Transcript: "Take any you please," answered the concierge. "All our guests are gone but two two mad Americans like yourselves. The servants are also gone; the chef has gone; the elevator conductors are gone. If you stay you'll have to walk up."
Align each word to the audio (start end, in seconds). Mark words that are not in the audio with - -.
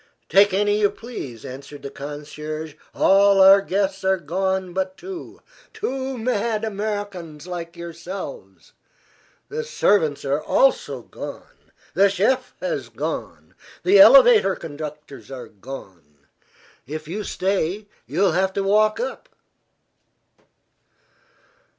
"Take 0.29 0.51
any 0.51 0.79
you 0.79 0.89
please," 0.89 1.45
answered 1.45 1.83
the 1.83 1.91
concierge. 1.91 2.73
"All 2.95 3.39
our 3.39 3.61
guests 3.61 4.03
are 4.03 4.17
gone 4.17 4.73
but 4.73 4.97
two 4.97 5.41
two 5.75 6.17
mad 6.17 6.65
Americans 6.65 7.45
like 7.45 7.77
yourselves. 7.77 8.73
The 9.49 9.63
servants 9.63 10.25
are 10.25 10.41
also 10.41 11.03
gone; 11.03 11.71
the 11.93 12.09
chef 12.09 12.55
has 12.61 12.89
gone; 12.89 13.53
the 13.83 13.99
elevator 13.99 14.55
conductors 14.55 15.29
are 15.29 15.49
gone. 15.49 16.25
If 16.87 17.07
you 17.07 17.23
stay 17.23 17.85
you'll 18.07 18.31
have 18.31 18.53
to 18.53 18.63
walk 18.63 18.99
up." 18.99 19.29